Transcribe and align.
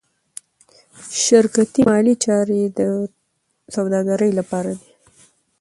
شرکتي 1.25 1.81
مالي 1.89 2.15
چارې 2.25 2.61
د 2.77 2.79
سوداګرۍ 3.75 4.31
لپاره 4.39 4.71
دي. 4.79 4.87